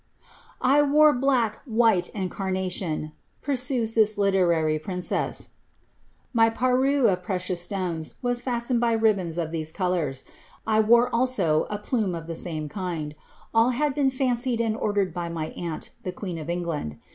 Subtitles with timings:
[0.61, 3.11] 103 ^ I wore black, white, and carnation,''
[3.43, 5.49] pursues this literary princess;'^
[6.33, 10.23] my porure of precious stones was fastened by ribbons of these colours;
[10.65, 13.13] I vore also a plume of the same kind:
[13.53, 16.97] all had been &ncied and ordered by my aunt, the queen of England.